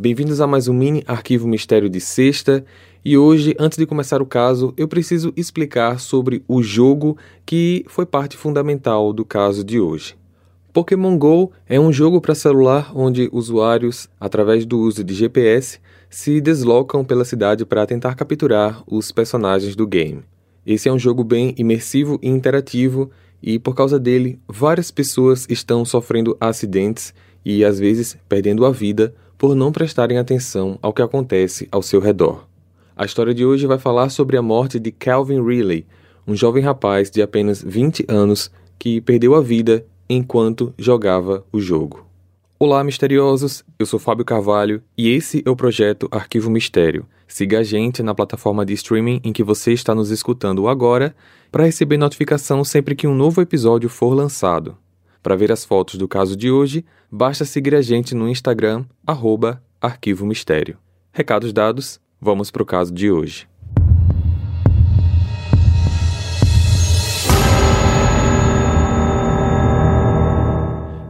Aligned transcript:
Bem-vindos 0.00 0.40
a 0.40 0.46
mais 0.46 0.68
um 0.68 0.72
mini 0.72 1.02
arquivo 1.08 1.48
mistério 1.48 1.90
de 1.90 2.00
sexta. 2.00 2.64
E 3.04 3.18
hoje, 3.18 3.56
antes 3.58 3.76
de 3.76 3.84
começar 3.84 4.22
o 4.22 4.26
caso, 4.26 4.72
eu 4.76 4.86
preciso 4.86 5.32
explicar 5.36 5.98
sobre 5.98 6.44
o 6.46 6.62
jogo 6.62 7.18
que 7.44 7.84
foi 7.88 8.06
parte 8.06 8.36
fundamental 8.36 9.12
do 9.12 9.24
caso 9.24 9.64
de 9.64 9.80
hoje. 9.80 10.14
Pokémon 10.72 11.18
Go 11.18 11.50
é 11.66 11.80
um 11.80 11.92
jogo 11.92 12.20
para 12.20 12.36
celular 12.36 12.92
onde 12.94 13.28
usuários, 13.32 14.08
através 14.20 14.64
do 14.64 14.78
uso 14.78 15.02
de 15.02 15.14
GPS, 15.14 15.80
se 16.08 16.40
deslocam 16.40 17.04
pela 17.04 17.24
cidade 17.24 17.66
para 17.66 17.84
tentar 17.84 18.14
capturar 18.14 18.84
os 18.86 19.10
personagens 19.10 19.74
do 19.74 19.84
game. 19.84 20.22
Esse 20.64 20.88
é 20.88 20.92
um 20.92 20.98
jogo 20.98 21.24
bem 21.24 21.56
imersivo 21.58 22.20
e 22.22 22.28
interativo, 22.28 23.10
e 23.42 23.58
por 23.58 23.74
causa 23.74 23.98
dele, 23.98 24.38
várias 24.46 24.92
pessoas 24.92 25.44
estão 25.50 25.84
sofrendo 25.84 26.36
acidentes 26.40 27.12
e 27.44 27.64
às 27.64 27.80
vezes 27.80 28.16
perdendo 28.28 28.64
a 28.64 28.70
vida 28.70 29.12
por 29.38 29.54
não 29.54 29.70
prestarem 29.70 30.18
atenção 30.18 30.78
ao 30.82 30.92
que 30.92 31.00
acontece 31.00 31.68
ao 31.70 31.80
seu 31.80 32.00
redor. 32.00 32.44
A 32.96 33.04
história 33.04 33.32
de 33.32 33.46
hoje 33.46 33.66
vai 33.66 33.78
falar 33.78 34.10
sobre 34.10 34.36
a 34.36 34.42
morte 34.42 34.80
de 34.80 34.90
Calvin 34.90 35.40
Riley, 35.40 35.86
um 36.26 36.34
jovem 36.34 36.62
rapaz 36.62 37.10
de 37.10 37.22
apenas 37.22 37.62
20 37.62 38.04
anos 38.08 38.50
que 38.76 39.00
perdeu 39.00 39.36
a 39.36 39.40
vida 39.40 39.86
enquanto 40.10 40.74
jogava 40.76 41.44
o 41.52 41.60
jogo. 41.60 42.04
Olá, 42.58 42.82
misteriosos! 42.82 43.64
Eu 43.78 43.86
sou 43.86 44.00
Fábio 44.00 44.24
Carvalho 44.24 44.82
e 44.96 45.08
esse 45.10 45.44
é 45.46 45.50
o 45.50 45.54
projeto 45.54 46.08
Arquivo 46.10 46.50
Mistério. 46.50 47.06
Siga 47.28 47.60
a 47.60 47.62
gente 47.62 48.02
na 48.02 48.16
plataforma 48.16 48.66
de 48.66 48.72
streaming 48.72 49.20
em 49.22 49.32
que 49.32 49.44
você 49.44 49.72
está 49.72 49.94
nos 49.94 50.10
escutando 50.10 50.66
agora 50.66 51.14
para 51.52 51.64
receber 51.64 51.96
notificação 51.96 52.64
sempre 52.64 52.96
que 52.96 53.06
um 53.06 53.14
novo 53.14 53.40
episódio 53.40 53.88
for 53.88 54.12
lançado. 54.12 54.76
Para 55.22 55.36
ver 55.36 55.50
as 55.50 55.64
fotos 55.64 55.96
do 55.96 56.06
caso 56.06 56.36
de 56.36 56.50
hoje, 56.50 56.84
basta 57.10 57.44
seguir 57.44 57.74
a 57.74 57.82
gente 57.82 58.14
no 58.14 58.28
Instagram, 58.28 58.84
arroba 59.06 59.62
Arquivo 59.80 60.24
Mistério. 60.24 60.78
Recados 61.12 61.52
dados, 61.52 62.00
vamos 62.20 62.50
para 62.50 62.62
o 62.62 62.66
caso 62.66 62.92
de 62.92 63.10
hoje. 63.10 63.48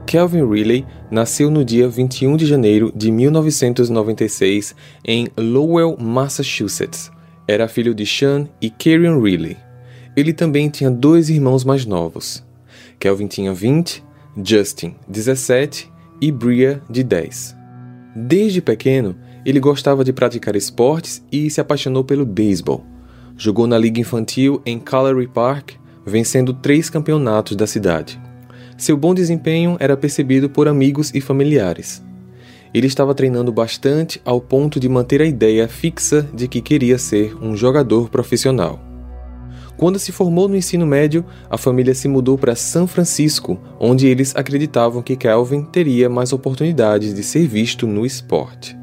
Kelvin 0.08 0.48
Riley 0.48 0.86
nasceu 1.10 1.50
no 1.50 1.62
dia 1.62 1.86
21 1.86 2.38
de 2.38 2.46
janeiro 2.46 2.90
de 2.96 3.10
1996 3.10 4.74
em 5.04 5.28
Lowell, 5.36 5.98
Massachusetts. 5.98 7.10
Era 7.46 7.68
filho 7.68 7.94
de 7.94 8.06
Sean 8.06 8.48
e 8.58 8.70
Karen 8.70 9.20
Riley. 9.20 9.58
Ele 10.16 10.32
também 10.32 10.70
tinha 10.70 10.90
dois 10.90 11.28
irmãos 11.28 11.62
mais 11.62 11.84
novos. 11.84 12.42
Kelvin 12.98 13.26
tinha 13.26 13.52
20, 13.52 14.02
Justin 14.44 14.94
17 15.08 15.90
e 16.20 16.30
Bria 16.30 16.80
de 16.88 17.02
10. 17.02 17.56
Desde 18.14 18.60
pequeno, 18.60 19.16
ele 19.44 19.58
gostava 19.58 20.04
de 20.04 20.12
praticar 20.12 20.54
esportes 20.54 21.24
e 21.30 21.50
se 21.50 21.60
apaixonou 21.60 22.04
pelo 22.04 22.24
beisebol. 22.24 22.84
Jogou 23.36 23.66
na 23.66 23.76
liga 23.76 24.00
infantil 24.00 24.62
em 24.64 24.78
Callery 24.78 25.26
Park, 25.26 25.72
vencendo 26.04 26.52
três 26.52 26.88
campeonatos 26.88 27.56
da 27.56 27.66
cidade. 27.66 28.20
Seu 28.76 28.96
bom 28.96 29.12
desempenho 29.12 29.76
era 29.80 29.96
percebido 29.96 30.48
por 30.48 30.68
amigos 30.68 31.10
e 31.14 31.20
familiares. 31.20 32.02
Ele 32.72 32.86
estava 32.86 33.14
treinando 33.14 33.50
bastante 33.50 34.20
ao 34.24 34.40
ponto 34.40 34.78
de 34.78 34.88
manter 34.88 35.20
a 35.20 35.26
ideia 35.26 35.66
fixa 35.66 36.28
de 36.32 36.46
que 36.46 36.60
queria 36.60 36.98
ser 36.98 37.36
um 37.42 37.56
jogador 37.56 38.08
profissional. 38.08 38.87
Quando 39.78 39.96
se 39.96 40.10
formou 40.10 40.48
no 40.48 40.56
ensino 40.56 40.84
médio, 40.84 41.24
a 41.48 41.56
família 41.56 41.94
se 41.94 42.08
mudou 42.08 42.36
para 42.36 42.56
São 42.56 42.84
Francisco, 42.84 43.56
onde 43.78 44.08
eles 44.08 44.34
acreditavam 44.34 45.00
que 45.00 45.14
Calvin 45.14 45.62
teria 45.62 46.10
mais 46.10 46.32
oportunidades 46.32 47.14
de 47.14 47.22
ser 47.22 47.46
visto 47.46 47.86
no 47.86 48.04
esporte. 48.04 48.76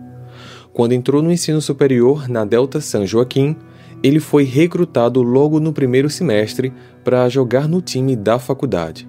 Quando 0.72 0.94
entrou 0.94 1.22
no 1.22 1.34
ensino 1.34 1.60
superior 1.60 2.30
na 2.30 2.46
Delta 2.46 2.80
San 2.80 3.06
Joaquim, 3.06 3.58
ele 4.02 4.22
foi 4.22 4.46
recrutado 4.46 5.22
logo 5.22 5.60
no 5.60 5.74
primeiro 5.74 6.10
semestre 6.10 6.72
para 7.04 7.28
jogar 7.28 7.68
no 7.68 7.82
time 7.82 8.16
da 8.16 8.40
faculdade. 8.40 9.06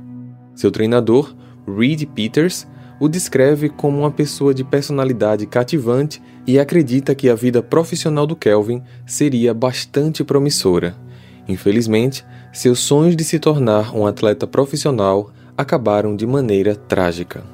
Seu 0.57 0.73
treinador, 0.73 1.37
Reed 1.69 2.05
Peters, 2.07 2.67
o 2.99 3.09
descreve 3.09 3.69
como 3.69 4.01
uma 4.01 4.11
pessoa 4.11 4.53
de 4.53 4.65
personalidade 4.65 5.47
cativante 5.47 6.21
e 6.49 6.59
acredita 6.59 7.15
que 7.15 7.29
a 7.29 7.35
vida 7.37 7.63
profissional 7.63 8.27
do 8.27 8.35
Kelvin 8.35 8.83
seria 9.07 9.55
bastante 9.55 10.25
promissora. 10.25 11.06
Infelizmente, 11.49 12.25
seus 12.53 12.81
sonhos 12.81 13.17
de 13.17 13.25
se 13.25 13.39
tornar 13.39 13.95
um 13.95 14.07
atleta 14.07 14.47
profissional 14.47 15.31
acabaram 15.57 16.17
de 16.17 16.27
maneira 16.27 16.75
trágica. 16.75 17.45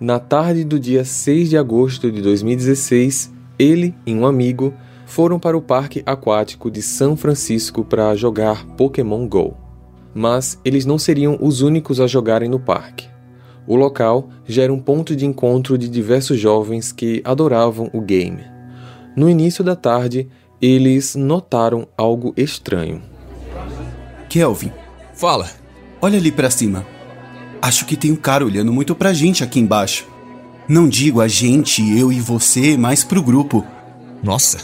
Na 0.00 0.18
tarde 0.18 0.64
do 0.64 0.78
dia 0.78 1.04
6 1.04 1.50
de 1.50 1.56
agosto 1.56 2.10
de 2.10 2.22
2016, 2.22 3.32
ele 3.58 3.94
e 4.06 4.14
um 4.14 4.26
amigo 4.26 4.72
foram 5.06 5.38
para 5.38 5.56
o 5.56 5.62
Parque 5.62 6.02
Aquático 6.04 6.70
de 6.70 6.82
São 6.82 7.16
Francisco 7.16 7.84
para 7.84 8.14
jogar 8.14 8.64
Pokémon 8.76 9.26
Go 9.26 9.68
mas 10.14 10.58
eles 10.64 10.84
não 10.84 10.98
seriam 10.98 11.38
os 11.40 11.60
únicos 11.62 12.00
a 12.00 12.06
jogarem 12.08 12.48
no 12.48 12.58
parque. 12.58 13.08
O 13.66 13.76
local 13.76 14.30
já 14.46 14.62
era 14.62 14.72
um 14.72 14.80
ponto 14.80 15.14
de 15.14 15.26
encontro 15.26 15.76
de 15.76 15.88
diversos 15.88 16.40
jovens 16.40 16.90
que 16.90 17.20
adoravam 17.24 17.90
o 17.92 18.00
game. 18.00 18.42
No 19.14 19.28
início 19.28 19.62
da 19.62 19.76
tarde, 19.76 20.28
eles 20.60 21.14
notaram 21.14 21.86
algo 21.96 22.32
estranho. 22.36 23.02
Kelvin, 24.28 24.72
fala. 25.14 25.48
Olha 26.00 26.18
ali 26.18 26.30
para 26.30 26.50
cima. 26.50 26.86
Acho 27.60 27.86
que 27.86 27.96
tem 27.96 28.12
um 28.12 28.16
cara 28.16 28.44
olhando 28.44 28.72
muito 28.72 28.94
pra 28.94 29.12
gente 29.12 29.42
aqui 29.42 29.58
embaixo. 29.58 30.06
Não 30.68 30.88
digo 30.88 31.20
a 31.20 31.28
gente, 31.28 31.82
eu 31.98 32.12
e 32.12 32.20
você, 32.20 32.76
mas 32.76 33.02
pro 33.02 33.22
grupo. 33.22 33.64
Nossa, 34.22 34.58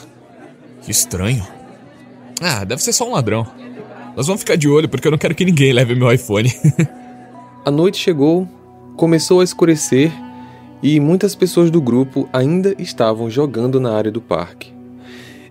que 0.82 0.90
estranho. 0.90 1.46
Ah, 2.40 2.64
deve 2.64 2.82
ser 2.82 2.92
só 2.92 3.08
um 3.08 3.12
ladrão. 3.12 3.46
Nós 4.16 4.26
vamos 4.26 4.42
ficar 4.42 4.56
de 4.56 4.68
olho 4.68 4.88
porque 4.88 5.08
eu 5.08 5.10
não 5.10 5.18
quero 5.18 5.34
que 5.34 5.44
ninguém 5.44 5.72
leve 5.72 5.94
meu 5.94 6.12
iPhone. 6.12 6.52
a 7.64 7.70
noite 7.70 7.98
chegou, 7.98 8.46
começou 8.96 9.40
a 9.40 9.44
escurecer 9.44 10.12
e 10.82 11.00
muitas 11.00 11.34
pessoas 11.34 11.70
do 11.70 11.80
grupo 11.80 12.28
ainda 12.32 12.74
estavam 12.78 13.30
jogando 13.30 13.80
na 13.80 13.96
área 13.96 14.10
do 14.10 14.20
parque. 14.20 14.73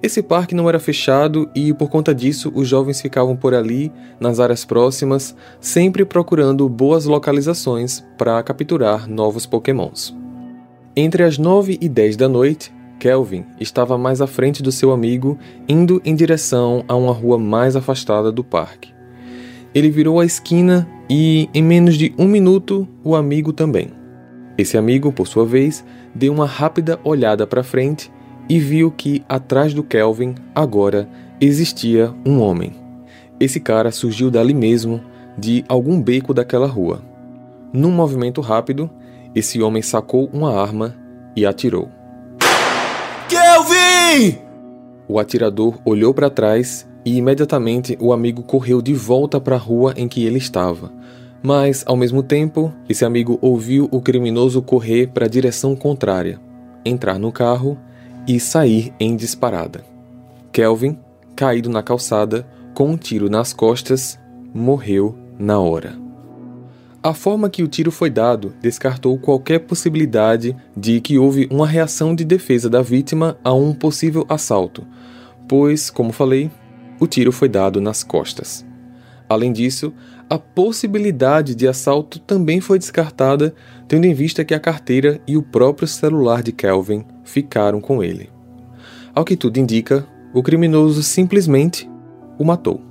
Esse 0.03 0.21
parque 0.21 0.53
não 0.53 0.67
era 0.67 0.81
fechado 0.81 1.49
e, 1.55 1.73
por 1.73 1.89
conta 1.89 2.13
disso, 2.13 2.51
os 2.53 2.67
jovens 2.67 2.99
ficavam 2.99 3.37
por 3.37 3.53
ali, 3.53 3.89
nas 4.19 4.37
áreas 4.37 4.65
próximas, 4.65 5.33
sempre 5.61 6.03
procurando 6.03 6.67
boas 6.67 7.05
localizações 7.05 8.03
para 8.17 8.43
capturar 8.43 9.09
novos 9.09 9.45
Pokémons. 9.45 10.13
Entre 10.93 11.23
as 11.23 11.37
9 11.37 11.77
e 11.79 11.87
10 11.87 12.17
da 12.17 12.27
noite, 12.27 12.69
Kelvin 12.99 13.45
estava 13.61 13.97
mais 13.97 14.19
à 14.19 14.27
frente 14.27 14.61
do 14.61 14.73
seu 14.73 14.91
amigo, 14.91 15.39
indo 15.69 16.01
em 16.03 16.13
direção 16.13 16.83
a 16.85 16.97
uma 16.97 17.13
rua 17.13 17.39
mais 17.39 17.77
afastada 17.77 18.29
do 18.29 18.43
parque. 18.43 18.93
Ele 19.73 19.89
virou 19.89 20.19
a 20.19 20.25
esquina 20.25 20.85
e, 21.09 21.49
em 21.53 21.63
menos 21.63 21.95
de 21.95 22.13
um 22.17 22.27
minuto, 22.27 22.85
o 23.05 23.15
amigo 23.15 23.53
também. 23.53 23.87
Esse 24.57 24.77
amigo, 24.77 25.13
por 25.13 25.27
sua 25.27 25.45
vez, 25.45 25.83
deu 26.13 26.33
uma 26.33 26.45
rápida 26.45 26.99
olhada 27.05 27.47
para 27.47 27.63
frente 27.63 28.11
e 28.49 28.59
viu 28.59 28.91
que 28.91 29.23
atrás 29.27 29.73
do 29.73 29.83
Kelvin 29.83 30.35
agora 30.53 31.07
existia 31.39 32.13
um 32.25 32.39
homem. 32.39 32.73
Esse 33.39 33.59
cara 33.59 33.91
surgiu 33.91 34.29
dali 34.29 34.53
mesmo, 34.53 35.01
de 35.37 35.63
algum 35.67 36.01
beco 36.01 36.33
daquela 36.33 36.67
rua. 36.67 37.01
Num 37.71 37.91
movimento 37.91 38.39
rápido, 38.41 38.89
esse 39.33 39.61
homem 39.61 39.81
sacou 39.81 40.29
uma 40.31 40.59
arma 40.59 40.95
e 41.35 41.45
atirou. 41.45 41.89
Kelvin! 43.27 44.37
O 45.07 45.19
atirador 45.19 45.79
olhou 45.83 46.13
para 46.13 46.29
trás 46.29 46.87
e 47.03 47.17
imediatamente 47.17 47.97
o 47.99 48.13
amigo 48.13 48.43
correu 48.43 48.81
de 48.81 48.93
volta 48.93 49.41
para 49.41 49.55
a 49.55 49.59
rua 49.59 49.93
em 49.97 50.07
que 50.07 50.23
ele 50.23 50.37
estava. 50.37 50.91
Mas, 51.41 51.83
ao 51.85 51.97
mesmo 51.97 52.23
tempo, 52.23 52.71
esse 52.87 53.03
amigo 53.03 53.37
ouviu 53.41 53.89
o 53.91 53.99
criminoso 53.99 54.61
correr 54.61 55.07
para 55.07 55.25
a 55.25 55.29
direção 55.29 55.75
contrária, 55.75 56.39
entrar 56.85 57.19
no 57.19 57.31
carro 57.31 57.77
e 58.27 58.39
sair 58.39 58.93
em 58.99 59.15
disparada. 59.15 59.83
Kelvin, 60.51 60.97
caído 61.35 61.69
na 61.69 61.83
calçada, 61.83 62.45
com 62.73 62.91
um 62.91 62.97
tiro 62.97 63.29
nas 63.29 63.53
costas, 63.53 64.19
morreu 64.53 65.15
na 65.37 65.59
hora. 65.59 66.03
A 67.01 67.13
forma 67.13 67.49
que 67.49 67.61
o 67.61 67.67
tiro 67.67 67.91
foi 67.91 68.09
dado 68.09 68.53
descartou 68.61 69.17
qualquer 69.17 69.59
possibilidade 69.59 70.55
de 70.75 71.01
que 71.01 71.17
houve 71.17 71.49
uma 71.51 71.67
reação 71.67 72.15
de 72.15 72.23
defesa 72.23 72.69
da 72.69 72.81
vítima 72.81 73.37
a 73.43 73.53
um 73.53 73.73
possível 73.73 74.25
assalto, 74.29 74.85
pois, 75.47 75.89
como 75.89 76.13
falei, 76.13 76.49
o 76.99 77.05
tiro 77.05 77.31
foi 77.33 77.49
dado 77.49 77.81
nas 77.81 78.03
costas. 78.03 78.65
Além 79.27 79.51
disso, 79.51 79.93
a 80.29 80.37
possibilidade 80.37 81.55
de 81.55 81.67
assalto 81.67 82.19
também 82.19 82.61
foi 82.61 82.79
descartada, 82.79 83.53
tendo 83.93 84.05
em 84.05 84.13
vista 84.15 84.43
que 84.43 84.55
a 84.55 84.59
carteira 84.59 85.21
e 85.27 85.37
o 85.37 85.43
próprio 85.43 85.87
celular 85.87 86.41
de 86.41 86.51
Kelvin 86.51 87.05
ficaram 87.23 87.79
com 87.79 88.03
ele. 88.03 88.27
Ao 89.13 89.23
que 89.23 89.37
tudo 89.37 89.59
indica, 89.59 90.03
o 90.33 90.41
criminoso 90.41 91.03
simplesmente 91.03 91.87
o 92.39 92.43
matou. 92.43 92.81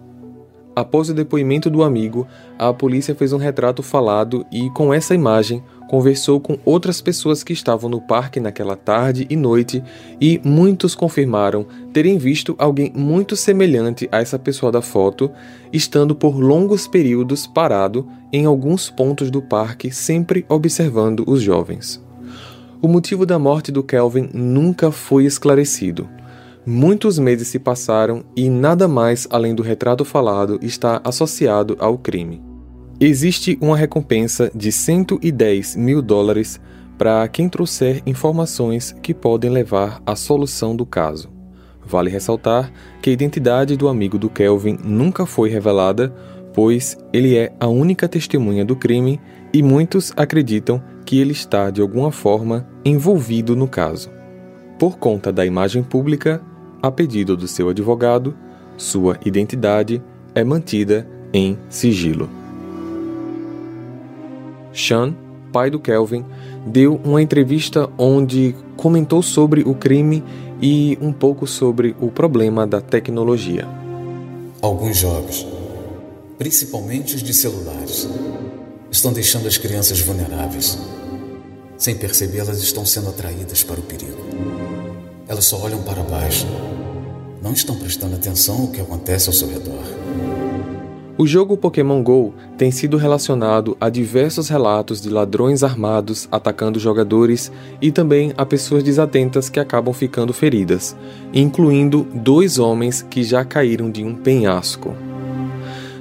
Após 0.74 1.10
o 1.10 1.14
depoimento 1.14 1.69
do 1.69 1.82
amigo, 1.82 2.26
a 2.58 2.72
polícia 2.72 3.14
fez 3.14 3.32
um 3.32 3.36
retrato 3.36 3.82
falado 3.82 4.46
e, 4.50 4.70
com 4.70 4.92
essa 4.92 5.14
imagem, 5.14 5.62
conversou 5.86 6.40
com 6.40 6.58
outras 6.64 7.02
pessoas 7.02 7.44
que 7.44 7.52
estavam 7.52 7.90
no 7.90 8.00
parque 8.00 8.40
naquela 8.40 8.74
tarde 8.74 9.26
e 9.28 9.36
noite 9.36 9.84
e 10.19 10.40
muitos 10.42 10.94
confirmaram 10.94 11.66
terem 11.92 12.16
visto 12.16 12.54
alguém 12.56 12.90
muito 12.94 13.36
semelhante 13.36 14.08
a 14.10 14.19
essa 14.19 14.38
pessoa 14.38 14.72
da 14.72 14.80
foto, 14.80 15.30
estando 15.70 16.14
por 16.14 16.38
longos 16.38 16.86
períodos 16.86 17.46
parado 17.46 18.08
em 18.32 18.46
alguns 18.46 18.88
pontos 18.88 19.30
do 19.30 19.42
parque, 19.42 19.90
sempre 19.90 20.46
observando 20.48 21.22
os 21.26 21.42
jovens. 21.42 22.02
O 22.80 22.88
motivo 22.88 23.26
da 23.26 23.38
morte 23.38 23.70
do 23.70 23.82
Kelvin 23.82 24.30
nunca 24.32 24.90
foi 24.90 25.26
esclarecido. 25.26 26.08
Muitos 26.64 27.19
meses 27.19 27.49
se 27.49 27.59
passaram 27.59 28.23
e 28.37 28.49
nada 28.49 28.87
mais 28.87 29.26
além 29.31 29.53
do 29.53 29.64
retrato 29.64 30.05
falado 30.05 30.61
está 30.62 31.00
associado 31.03 31.76
ao 31.81 31.99
crime. 31.99 32.41
Existe 33.00 33.59
uma 33.61 33.76
recompensa 33.76 34.49
de 34.55 34.70
110 34.70 35.75
mil 35.75 36.00
dólares 36.00 36.61
para 36.97 37.26
quem 37.26 37.49
trouxer 37.49 38.00
informações 38.06 38.94
que 39.03 39.12
podem 39.12 39.50
levar 39.50 40.00
à 40.06 40.14
solução 40.14 40.76
do 40.76 40.87
caso. 40.87 41.29
Vale 41.85 42.09
ressaltar 42.09 42.73
que 43.03 43.11
a 43.11 43.12
identidade 43.12 43.76
do 43.76 43.88
amigo 43.88 44.17
do 44.17 44.31
Kelvin 44.31 44.79
nunca 44.85 45.26
foi 45.26 45.50
revelada, 45.50 46.14
pois 46.55 46.97
ele 47.12 47.37
é 47.37 47.53
a 47.59 47.67
única 47.67 48.09
testemunha 48.09 48.64
do 48.64 48.76
crime 48.76 49.20
e 49.53 49.64
muitos 49.64 50.12
acreditam 50.17 50.81
que 51.05 51.19
ele 51.19 51.32
está 51.32 51.70
de 51.70 51.81
alguma 51.81 52.12
forma 52.12 52.69
envolvido 52.85 53.56
no 53.56 53.67
caso. 53.67 54.12
Por 54.79 54.97
conta 54.97 55.32
da 55.32 55.44
imagem 55.44 55.82
pública, 55.82 56.41
a 56.82 56.90
pedido 56.90 57.37
do 57.37 57.46
seu 57.46 57.69
advogado, 57.69 58.34
sua 58.76 59.17
identidade 59.25 60.02
é 60.34 60.43
mantida 60.43 61.06
em 61.32 61.56
sigilo. 61.70 62.29
Sean, 64.75 65.14
pai 65.52 65.70
do 65.70 65.79
Kelvin, 65.79 66.25
deu 66.67 67.00
uma 67.05 67.23
entrevista 67.23 67.88
onde 67.96 68.55
comentou 68.76 69.23
sobre 69.23 69.62
o 69.62 69.75
crime 69.75 70.25
e 70.61 70.99
um 71.00 71.12
pouco 71.12 71.46
sobre 71.46 71.94
o 72.00 72.11
problema 72.11 72.67
da 72.67 72.81
tecnologia. 72.81 73.69
Alguns 74.61 74.96
jogos, 74.99 75.46
principalmente 76.38 77.14
os 77.14 77.23
de 77.23 77.35
celulares, 77.35 78.08
estão 78.90 79.12
deixando 79.12 79.46
as 79.46 79.58
crianças 79.58 80.00
vulneráveis. 80.00 80.78
Sem 81.76 81.96
perceber, 81.96 82.38
elas 82.38 82.62
estão 82.62 82.87
sendo 82.87 83.08
atraídas 83.08 83.62
para 83.64 83.81
o 83.81 83.82
perigo. 83.82 84.71
Elas 85.32 85.46
só 85.46 85.58
olham 85.62 85.81
para 85.82 86.02
baixo. 86.02 86.46
Não 87.40 87.55
estão 87.55 87.75
prestando 87.75 88.14
atenção 88.17 88.61
ao 88.61 88.69
que 88.69 88.82
acontece 88.82 89.31
ao 89.31 89.32
seu 89.32 89.49
redor. 89.49 89.82
O 91.17 91.26
jogo 91.26 91.56
Pokémon 91.56 92.02
Go 92.02 92.34
tem 92.58 92.70
sido 92.70 92.99
relacionado 92.99 93.75
a 93.81 93.88
diversos 93.88 94.50
relatos 94.50 95.00
de 95.00 95.08
ladrões 95.08 95.62
armados 95.62 96.29
atacando 96.31 96.79
jogadores 96.79 97.50
e 97.81 97.90
também 97.90 98.34
a 98.37 98.44
pessoas 98.44 98.82
desatentas 98.82 99.49
que 99.49 99.58
acabam 99.58 99.94
ficando 99.94 100.34
feridas, 100.34 100.94
incluindo 101.32 102.06
dois 102.12 102.58
homens 102.58 103.00
que 103.00 103.25
já 103.25 103.43
caíram 103.43 103.90
de 103.90 104.05
um 104.05 104.14
penhasco. 104.14 104.94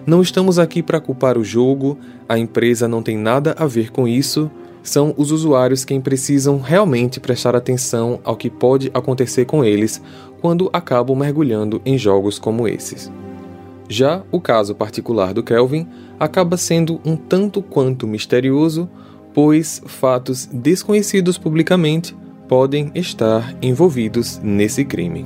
Não 0.05 0.21
estamos 0.21 0.59
aqui 0.59 0.83
para 0.83 0.99
culpar 0.99 1.37
o 1.37 1.43
jogo, 1.43 1.97
a 2.27 2.37
empresa 2.37 2.85
não 2.85 3.01
tem 3.01 3.17
nada 3.17 3.55
a 3.57 3.65
ver 3.65 3.93
com 3.93 4.05
isso, 4.05 4.51
são 4.83 5.13
os 5.17 5.31
usuários 5.31 5.85
quem 5.85 6.01
precisam 6.01 6.59
realmente 6.59 7.19
prestar 7.19 7.55
atenção 7.55 8.19
ao 8.23 8.35
que 8.35 8.49
pode 8.49 8.89
acontecer 8.93 9.45
com 9.45 9.63
eles 9.63 10.01
quando 10.41 10.69
acabam 10.73 11.15
mergulhando 11.15 11.81
em 11.85 11.97
jogos 11.97 12.39
como 12.39 12.67
esses. 12.67 13.11
Já 13.87 14.23
o 14.31 14.39
caso 14.39 14.73
particular 14.73 15.33
do 15.33 15.43
Kelvin 15.43 15.87
acaba 16.19 16.57
sendo 16.57 16.99
um 17.05 17.15
tanto 17.15 17.61
quanto 17.61 18.07
misterioso, 18.07 18.89
pois 19.33 19.81
fatos 19.85 20.47
desconhecidos 20.51 21.37
publicamente 21.37 22.15
podem 22.47 22.91
estar 22.95 23.55
envolvidos 23.61 24.39
nesse 24.43 24.83
crime. 24.83 25.25